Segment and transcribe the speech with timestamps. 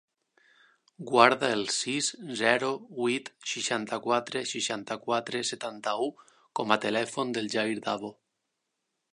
[1.09, 2.07] Guarda el sis,
[2.39, 6.11] zero, vuit, seixanta-quatre, seixanta-quatre, setanta-u
[6.61, 8.15] com a telèfon del Jair Davo.